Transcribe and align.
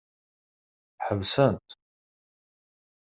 Ḥebsen-t. 1.07 1.69